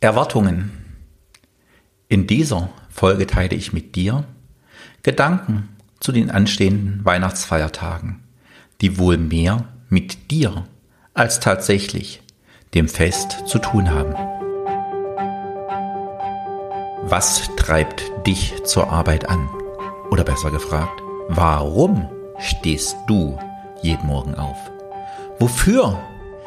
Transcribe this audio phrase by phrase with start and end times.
[0.00, 0.70] Erwartungen.
[2.08, 4.24] In dieser Folge teile ich mit dir
[5.02, 8.22] Gedanken zu den anstehenden Weihnachtsfeiertagen,
[8.80, 10.66] die wohl mehr mit dir
[11.14, 12.22] als tatsächlich
[12.74, 14.14] dem Fest zu tun haben.
[17.02, 19.48] Was treibt dich zur Arbeit an?
[20.10, 22.08] Oder besser gefragt, warum
[22.38, 23.36] stehst du
[23.82, 24.58] jeden Morgen auf?
[25.40, 25.98] Wofür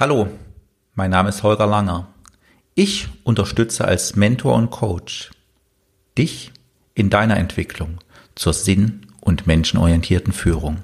[0.00, 0.30] Hallo,
[0.94, 2.08] mein Name ist Holger Langer.
[2.74, 5.30] Ich unterstütze als Mentor und Coach
[6.16, 6.52] dich
[6.94, 7.98] in deiner Entwicklung
[8.34, 10.82] zur sinn- und menschenorientierten Führung.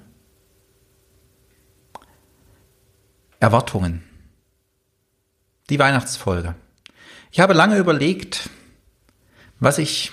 [3.41, 4.03] Erwartungen.
[5.71, 6.55] Die Weihnachtsfolge.
[7.33, 8.51] Ich habe lange überlegt,
[9.59, 10.13] was ich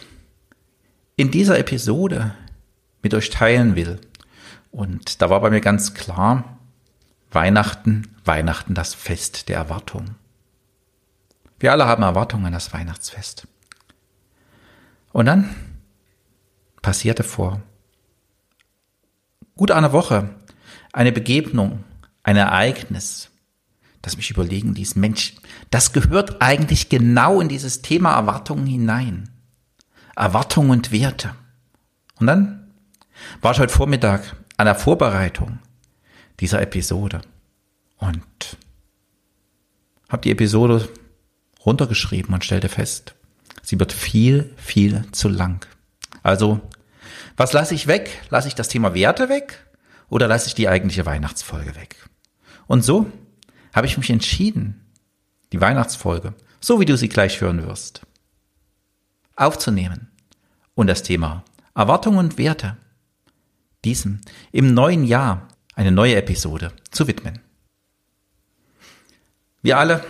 [1.18, 2.34] in dieser Episode
[3.02, 4.00] mit euch teilen will.
[4.72, 6.53] Und da war bei mir ganz klar,
[7.34, 10.16] Weihnachten, Weihnachten das Fest der Erwartung.
[11.60, 13.48] Wir alle haben Erwartungen an das Weihnachtsfest.
[15.12, 15.56] Und dann
[16.82, 17.62] passierte vor
[19.56, 20.30] gut einer Woche
[20.92, 21.84] eine Begegnung,
[22.24, 23.30] ein Ereignis,
[24.02, 25.36] das mich überlegen ließ, Mensch,
[25.72, 29.30] das gehört eigentlich genau in dieses Thema Erwartungen hinein.
[30.16, 31.34] Erwartungen und Werte.
[32.20, 32.72] Und dann
[33.42, 35.60] war ich heute Vormittag an der Vorbereitung
[36.40, 37.22] dieser Episode
[37.98, 38.58] und
[40.10, 40.90] habe die Episode
[41.66, 43.16] runtergeschrieben und stellte fest,
[43.62, 45.66] sie wird viel, viel zu lang.
[46.22, 46.62] Also,
[47.38, 48.22] was lasse ich weg?
[48.30, 49.66] Lasse ich das Thema Werte weg
[50.10, 51.96] oder lasse ich die eigentliche Weihnachtsfolge weg?
[52.68, 53.12] Und so
[53.74, 54.86] habe ich mich entschieden,
[55.52, 58.02] die Weihnachtsfolge, so wie du sie gleich hören wirst,
[59.36, 60.12] aufzunehmen
[60.76, 61.44] und das Thema
[61.76, 62.78] Erwartungen und Werte
[63.84, 67.40] diesem im neuen Jahr eine neue Episode zu widmen.
[69.62, 70.04] Wir alle,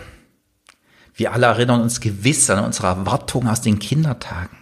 [1.13, 4.57] wir alle erinnern uns gewiss an unsere Erwartungen aus den Kindertagen.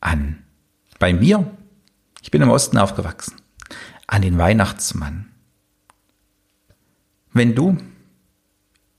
[0.00, 0.44] An,
[0.98, 1.56] bei mir,
[2.22, 3.36] ich bin im Osten aufgewachsen,
[4.06, 5.30] an den Weihnachtsmann.
[7.32, 7.76] Wenn du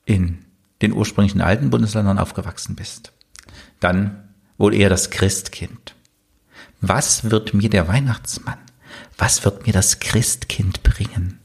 [0.06, 0.46] in
[0.82, 3.14] den ursprünglichen alten Bundesländern aufgewachsen bist,
[3.80, 5.96] dann wohl eher das Christkind.
[6.82, 8.60] Was wird mir der Weihnachtsmann?
[9.18, 11.40] Was wird mir das Christkind bringen?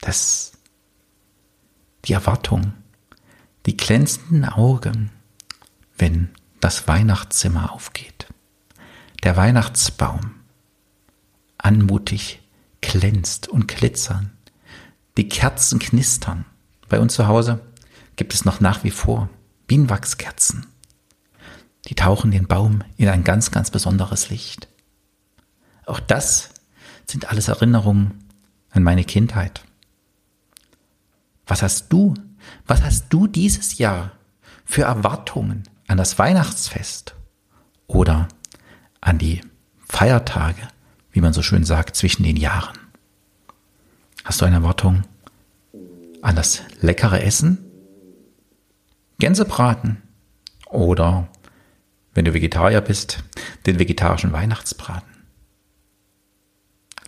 [0.00, 0.52] Das,
[2.04, 2.72] die Erwartung,
[3.66, 5.10] die glänzenden Augen,
[5.96, 6.30] wenn
[6.60, 8.26] das Weihnachtszimmer aufgeht.
[9.22, 10.34] Der Weihnachtsbaum,
[11.58, 12.40] anmutig
[12.80, 14.32] glänzt und glitzern.
[15.16, 16.44] Die Kerzen knistern.
[16.88, 17.60] Bei uns zu Hause
[18.16, 19.28] gibt es noch nach wie vor
[19.66, 20.66] Bienenwachskerzen.
[21.86, 24.68] Die tauchen den Baum in ein ganz, ganz besonderes Licht.
[25.86, 26.50] Auch das
[27.06, 28.24] sind alles Erinnerungen
[28.70, 29.64] an meine Kindheit.
[31.46, 32.14] Was hast du,
[32.66, 34.12] was hast du dieses Jahr
[34.64, 37.14] für Erwartungen an das Weihnachtsfest
[37.86, 38.28] oder
[39.00, 39.40] an die
[39.86, 40.68] Feiertage,
[41.10, 42.78] wie man so schön sagt, zwischen den Jahren?
[44.24, 45.02] Hast du eine Erwartung
[46.22, 47.58] an das leckere Essen?
[49.18, 50.00] Gänsebraten
[50.70, 51.28] oder
[52.14, 53.22] wenn du Vegetarier bist,
[53.66, 55.11] den vegetarischen Weihnachtsbraten.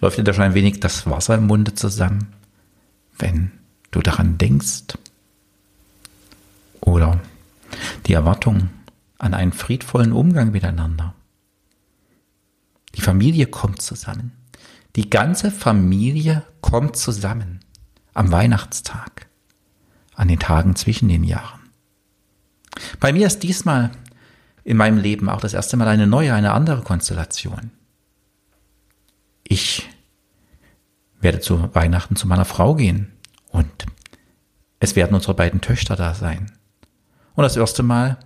[0.00, 2.32] Läuft dir da schon ein wenig das Wasser im Munde zusammen,
[3.18, 3.52] wenn
[3.90, 4.98] du daran denkst?
[6.80, 7.20] Oder
[8.06, 8.70] die Erwartung
[9.18, 11.14] an einen friedvollen Umgang miteinander.
[12.94, 14.32] Die Familie kommt zusammen.
[14.96, 17.60] Die ganze Familie kommt zusammen
[18.12, 19.26] am Weihnachtstag,
[20.14, 21.60] an den Tagen zwischen den Jahren.
[23.00, 23.90] Bei mir ist diesmal
[24.62, 27.70] in meinem Leben auch das erste Mal eine neue, eine andere Konstellation.
[29.44, 29.88] Ich
[31.20, 33.12] werde zu Weihnachten zu meiner Frau gehen
[33.50, 33.86] und
[34.80, 36.50] es werden unsere beiden Töchter da sein.
[37.34, 38.18] Und das erste Mal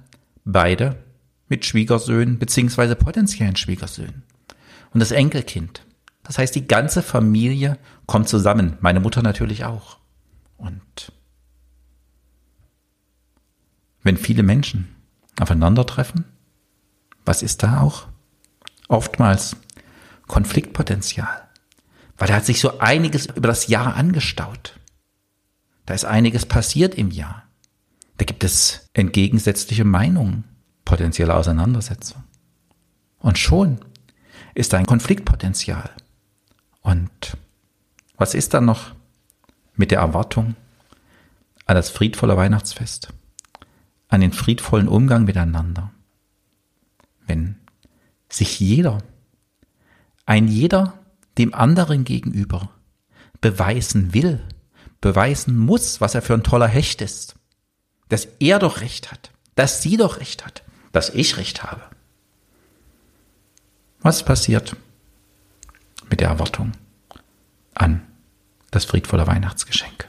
[0.44, 0.96] beide
[1.48, 4.22] mit Schwiegersöhnen beziehungsweise potenziellen Schwiegersöhnen.
[4.92, 5.84] Und das Enkelkind.
[6.22, 8.76] Das heißt, die ganze Familie kommt zusammen.
[8.80, 9.98] Meine Mutter natürlich auch.
[10.56, 11.12] Und
[14.02, 14.88] wenn viele Menschen
[15.40, 16.24] aufeinandertreffen,
[17.24, 18.08] was ist da auch?
[18.88, 19.56] Oftmals
[20.28, 21.48] Konfliktpotenzial.
[22.16, 24.78] Weil da hat sich so einiges über das Jahr angestaut.
[25.86, 27.44] Da ist einiges passiert im Jahr.
[28.18, 30.44] Da gibt es entgegensätzliche Meinungen,
[30.84, 32.24] potenzielle Auseinandersetzungen.
[33.20, 33.78] Und schon
[34.54, 35.90] ist da ein Konfliktpotenzial.
[36.82, 37.36] Und
[38.16, 38.92] was ist dann noch
[39.76, 40.56] mit der Erwartung
[41.66, 43.08] an das friedvolle Weihnachtsfest,
[44.08, 45.92] an den friedvollen Umgang miteinander?
[47.26, 47.56] Wenn
[48.28, 48.98] sich jeder,
[50.28, 50.92] ein jeder
[51.38, 52.70] dem anderen gegenüber
[53.40, 54.46] beweisen will,
[55.00, 57.36] beweisen muss, was er für ein toller Hecht ist,
[58.10, 61.80] dass er doch recht hat, dass sie doch recht hat, dass ich recht habe.
[64.00, 64.76] Was passiert
[66.10, 66.72] mit der Erwartung
[67.72, 68.06] an
[68.70, 70.08] das friedvolle Weihnachtsgeschenk,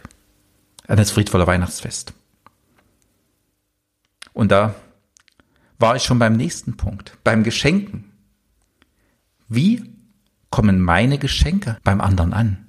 [0.88, 2.14] an das friedvolle Weihnachtsfest?
[4.34, 4.76] Und da
[5.78, 8.12] war ich schon beim nächsten Punkt, beim Geschenken.
[9.48, 9.99] Wie
[10.50, 12.66] kommen meine Geschenke beim anderen an?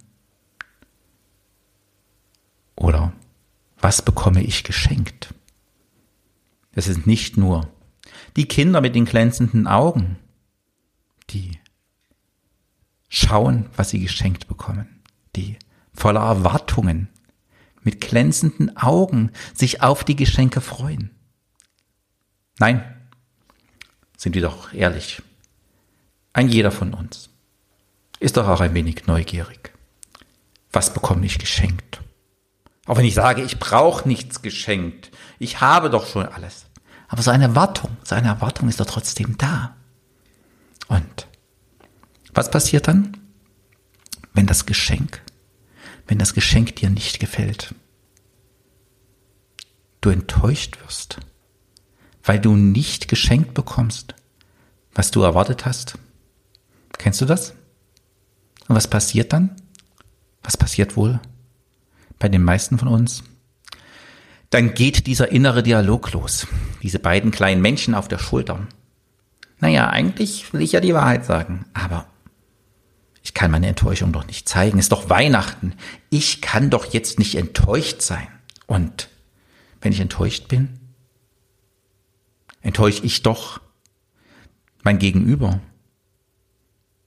[2.76, 3.12] Oder
[3.78, 5.34] was bekomme ich geschenkt?
[6.72, 7.68] Es sind nicht nur
[8.36, 10.18] die Kinder mit den glänzenden Augen,
[11.30, 11.58] die
[13.08, 15.02] schauen, was sie geschenkt bekommen,
[15.36, 15.58] die
[15.92, 17.08] voller Erwartungen,
[17.82, 21.10] mit glänzenden Augen sich auf die Geschenke freuen.
[22.58, 22.84] Nein,
[24.16, 25.22] sind wir doch ehrlich.
[26.32, 27.30] Ein jeder von uns
[28.20, 29.72] ist doch auch ein wenig neugierig.
[30.70, 32.00] Was bekomme ich geschenkt?
[32.86, 35.10] Auch wenn ich sage, ich brauche nichts geschenkt.
[35.38, 36.66] Ich habe doch schon alles.
[37.08, 39.74] Aber so eine Erwartung, so eine Erwartung ist doch trotzdem da.
[40.86, 41.26] Und
[42.32, 43.16] was passiert dann,
[44.32, 45.22] wenn das Geschenk,
[46.06, 47.74] wenn das Geschenk dir nicht gefällt?
[50.00, 51.18] Du enttäuscht wirst,
[52.22, 54.14] weil du nicht geschenkt bekommst,
[54.94, 55.98] was du erwartet hast.
[56.98, 57.54] Kennst du das?
[58.70, 59.56] Und was passiert dann?
[60.44, 61.18] Was passiert wohl
[62.20, 63.24] bei den meisten von uns?
[64.50, 66.46] Dann geht dieser innere Dialog los.
[66.80, 68.68] Diese beiden kleinen Männchen auf der Schulter.
[69.58, 72.06] Naja, eigentlich will ich ja die Wahrheit sagen, aber
[73.24, 74.78] ich kann meine Enttäuschung doch nicht zeigen.
[74.78, 75.74] Ist doch Weihnachten.
[76.08, 78.28] Ich kann doch jetzt nicht enttäuscht sein.
[78.68, 79.08] Und
[79.80, 80.78] wenn ich enttäuscht bin,
[82.62, 83.60] enttäusche ich doch
[84.84, 85.58] mein Gegenüber,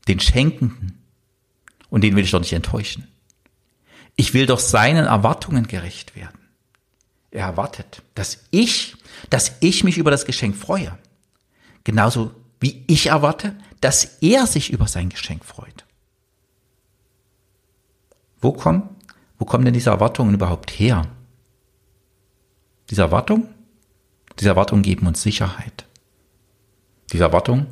[0.10, 1.02] den Schenkenden.
[1.93, 3.07] Und den will ich doch nicht enttäuschen.
[4.15, 6.39] Ich will doch seinen Erwartungen gerecht werden.
[7.29, 8.95] Er erwartet, dass ich,
[9.29, 10.97] dass ich mich über das Geschenk freue.
[11.83, 15.85] Genauso wie ich erwarte, dass er sich über sein Geschenk freut.
[18.41, 18.89] Wo kommen,
[19.37, 21.05] wo kommen denn diese Erwartungen überhaupt her?
[22.89, 23.53] Diese Erwartung?
[24.39, 25.85] Diese Erwartungen geben uns Sicherheit.
[27.11, 27.67] Diese Erwartungen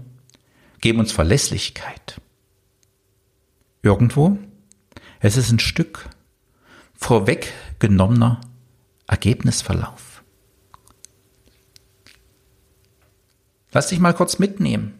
[0.79, 2.20] geben uns Verlässlichkeit.
[3.83, 4.38] Irgendwo,
[5.19, 6.10] es ist ein Stück
[6.94, 8.42] vorweggenommener
[9.07, 10.24] Ergebnisverlauf.
[13.72, 15.00] Lass dich mal kurz mitnehmen.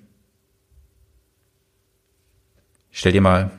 [2.92, 3.51] Stell dir mal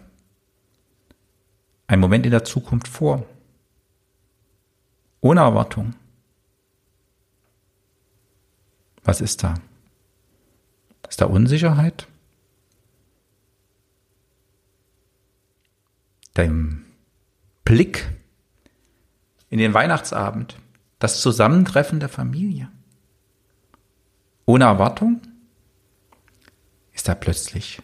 [1.86, 3.26] einen Moment in der Zukunft vor.
[5.20, 5.94] Ohne Erwartung.
[9.04, 9.54] Was ist da?
[11.08, 12.08] Ist da Unsicherheit?
[16.34, 16.84] Dein
[17.64, 18.10] Blick
[19.48, 20.56] in den Weihnachtsabend,
[20.98, 22.70] das Zusammentreffen der Familie
[24.44, 25.20] ohne Erwartung
[26.92, 27.80] ist da plötzlich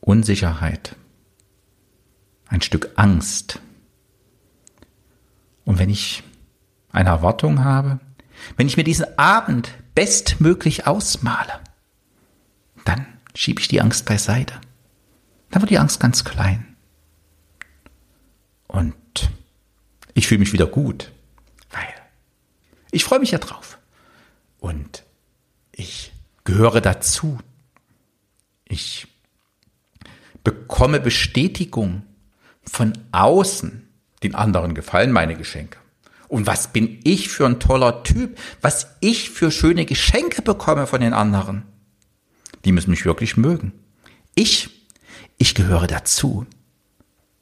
[0.00, 0.94] Unsicherheit,
[2.46, 3.60] ein Stück Angst.
[5.64, 6.22] Und wenn ich
[6.92, 7.98] eine Erwartung habe,
[8.56, 11.60] wenn ich mir diesen Abend bestmöglich ausmale,
[12.84, 14.60] dann schiebe ich die Angst beiseite.
[15.50, 16.75] Dann wird die Angst ganz klein.
[18.66, 18.94] Und
[20.14, 21.12] ich fühle mich wieder gut,
[21.70, 21.94] weil
[22.90, 23.78] ich freue mich ja drauf.
[24.58, 25.04] Und
[25.72, 26.12] ich
[26.44, 27.38] gehöre dazu.
[28.64, 29.06] Ich
[30.42, 32.02] bekomme Bestätigung
[32.62, 33.88] von außen.
[34.22, 35.78] Den anderen gefallen meine Geschenke.
[36.28, 41.00] Und was bin ich für ein toller Typ, was ich für schöne Geschenke bekomme von
[41.00, 41.64] den anderen.
[42.64, 43.72] Die müssen mich wirklich mögen.
[44.34, 44.70] Ich,
[45.38, 46.46] ich gehöre dazu.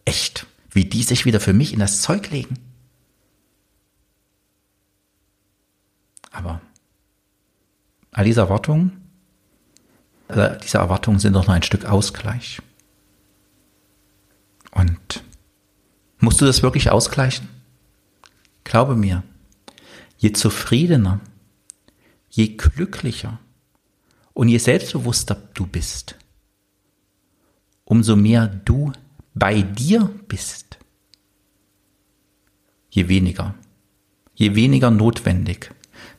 [0.04, 2.59] Echt, wie die sich wieder für mich in das Zeug legen.
[6.31, 6.61] Aber
[8.14, 9.11] All diese Erwartungen,
[10.28, 12.62] äh, diese Erwartungen sind doch nur ein Stück Ausgleich.
[14.71, 15.25] Und
[16.21, 17.49] musst du das wirklich ausgleichen?
[18.62, 19.25] Glaube mir,
[20.16, 21.21] je zufriedener,
[22.31, 23.40] je glücklicher
[24.33, 26.14] und je selbstbewusster du bist,
[27.85, 28.93] umso mehr du
[29.34, 30.78] bei dir bist,
[32.90, 33.54] je weniger
[34.34, 35.70] je weniger notwendig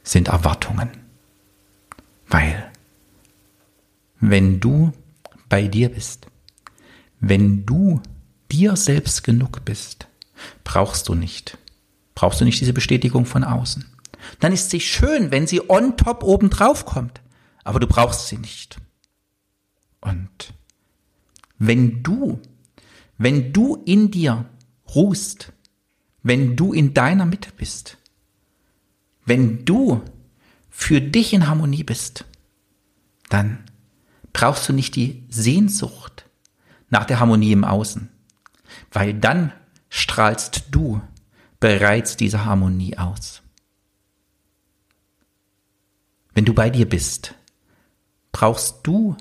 [0.03, 0.89] sind Erwartungen.
[2.27, 2.71] Weil,
[4.19, 4.91] wenn du
[5.49, 6.27] bei dir bist,
[7.19, 8.01] wenn du
[8.51, 10.07] dir selbst genug bist,
[10.63, 11.57] brauchst du nicht,
[12.15, 13.85] brauchst du nicht diese Bestätigung von außen.
[14.39, 17.21] Dann ist sie schön, wenn sie on top oben drauf kommt,
[17.63, 18.77] aber du brauchst sie nicht.
[20.01, 20.53] Und
[21.57, 22.39] wenn du,
[23.17, 24.45] wenn du in dir
[24.93, 25.53] ruhst,
[26.23, 27.97] wenn du in deiner Mitte bist,
[29.25, 30.03] wenn du
[30.69, 32.25] für dich in Harmonie bist,
[33.29, 33.63] dann
[34.33, 36.29] brauchst du nicht die Sehnsucht
[36.89, 38.09] nach der Harmonie im Außen,
[38.91, 39.53] weil dann
[39.89, 41.01] strahlst du
[41.59, 43.41] bereits diese Harmonie aus.
[46.33, 47.33] Wenn du bei dir bist,
[48.33, 49.15] brauchst du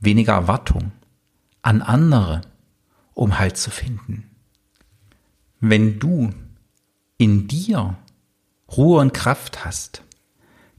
[0.00, 0.92] weniger Erwartung
[1.68, 2.40] an andere,
[3.12, 4.30] um Halt zu finden.
[5.60, 6.30] Wenn du
[7.18, 7.98] in dir
[8.74, 10.02] Ruhe und Kraft hast,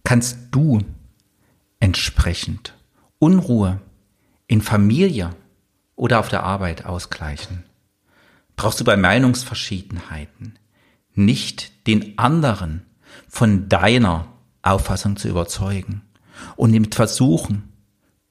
[0.03, 0.79] kannst du
[1.79, 2.73] entsprechend
[3.19, 3.79] Unruhe
[4.47, 5.35] in Familie
[5.95, 7.65] oder auf der Arbeit ausgleichen.
[8.55, 10.57] Brauchst du bei Meinungsverschiedenheiten
[11.13, 12.83] nicht den anderen
[13.27, 14.25] von deiner
[14.63, 16.01] Auffassung zu überzeugen
[16.55, 17.71] und ihm versuchen,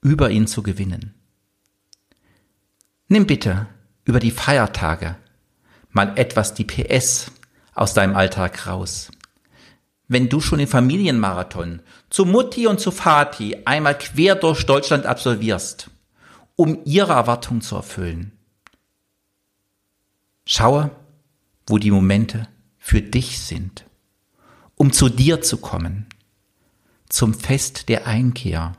[0.01, 1.13] über ihn zu gewinnen.
[3.11, 3.65] Nimm bitte
[4.05, 5.15] über die Feiertage
[5.89, 7.31] mal etwas die PS
[7.73, 9.09] aus deinem Alltag raus.
[10.07, 15.89] Wenn du schon den Familienmarathon zu Mutti und zu Vati einmal quer durch Deutschland absolvierst,
[16.55, 18.31] um ihre Erwartungen zu erfüllen,
[20.45, 20.91] schaue,
[21.65, 22.47] wo die Momente
[22.77, 23.85] für dich sind,
[24.75, 26.05] um zu dir zu kommen,
[27.07, 28.73] zum Fest der Einkehr,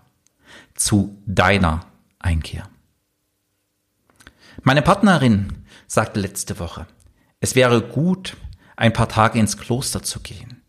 [0.74, 1.84] zu deiner
[2.20, 2.68] Einkehr.
[4.62, 6.86] Meine Partnerin sagte letzte Woche,
[7.40, 8.36] es wäre gut,
[8.76, 10.62] ein paar Tage ins Kloster zu gehen.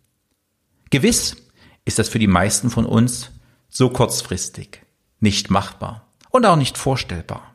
[0.89, 1.35] Gewiss
[1.83, 3.31] ist das für die meisten von uns
[3.67, 4.81] so kurzfristig,
[5.19, 7.53] nicht machbar und auch nicht vorstellbar.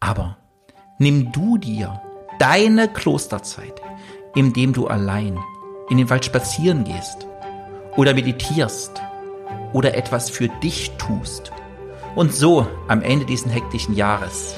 [0.00, 0.36] Aber
[0.98, 2.02] nimm du dir
[2.38, 3.80] deine Klosterzeit,
[4.34, 5.38] indem du allein
[5.88, 7.26] in den Wald spazieren gehst
[7.96, 9.00] oder meditierst
[9.72, 11.52] oder etwas für dich tust
[12.16, 14.56] und so am Ende dieses hektischen Jahres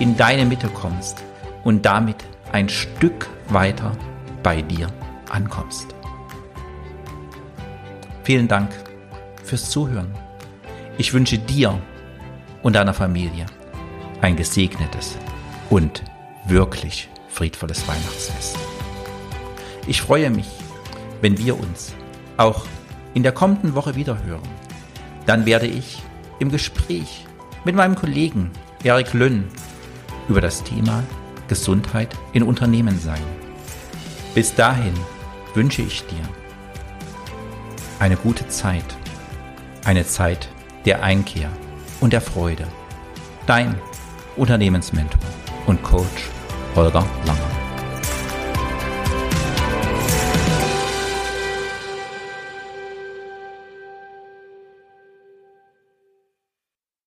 [0.00, 1.22] in deine Mitte kommst
[1.62, 2.16] und damit
[2.50, 3.92] ein Stück weiter
[4.42, 4.88] bei dir
[5.28, 5.94] ankommst.
[8.24, 8.70] Vielen Dank
[9.44, 10.12] fürs Zuhören.
[10.98, 11.78] Ich wünsche dir
[12.62, 13.46] und deiner Familie
[14.20, 15.16] ein gesegnetes
[15.68, 16.02] und
[16.46, 18.58] wirklich friedvolles Weihnachtsfest.
[19.86, 20.48] Ich freue mich,
[21.20, 21.94] wenn wir uns
[22.36, 22.66] auch
[23.14, 24.48] in der kommenden Woche wieder hören.
[25.26, 26.02] Dann werde ich
[26.38, 27.26] im Gespräch
[27.64, 28.50] mit meinem Kollegen
[28.82, 29.48] Erik Lönn
[30.28, 31.02] über das Thema
[31.48, 33.22] Gesundheit in Unternehmen sein.
[34.34, 34.94] Bis dahin
[35.54, 36.22] wünsche ich dir
[37.98, 38.96] eine gute Zeit,
[39.84, 40.48] eine Zeit
[40.84, 41.50] der Einkehr
[42.00, 42.66] und der Freude.
[43.46, 43.74] Dein
[44.36, 45.20] Unternehmensmentor
[45.66, 46.30] und Coach
[46.74, 47.59] Holger Langer.